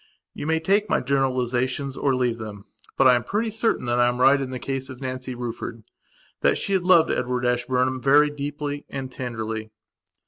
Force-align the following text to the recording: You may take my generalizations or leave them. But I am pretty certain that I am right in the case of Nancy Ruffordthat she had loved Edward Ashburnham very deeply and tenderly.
You 0.33 0.47
may 0.47 0.59
take 0.59 0.89
my 0.89 0.99
generalizations 0.99 1.95
or 1.95 2.15
leave 2.15 2.39
them. 2.39 2.65
But 2.97 3.05
I 3.07 3.13
am 3.13 3.23
pretty 3.23 3.51
certain 3.51 3.85
that 3.85 3.99
I 3.99 4.07
am 4.07 4.19
right 4.19 4.41
in 4.41 4.49
the 4.49 4.57
case 4.57 4.89
of 4.89 4.99
Nancy 4.99 5.35
Ruffordthat 5.35 6.57
she 6.57 6.73
had 6.73 6.85
loved 6.85 7.11
Edward 7.11 7.45
Ashburnham 7.45 8.01
very 8.01 8.31
deeply 8.31 8.83
and 8.89 9.11
tenderly. 9.11 9.69